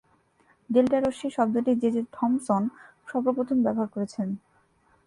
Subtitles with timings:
[0.69, 2.63] Delta রশ্মি শব্দটি J J Thomson
[3.09, 4.29] সর্বপ্রথম ব্যবহার করেছিলেন।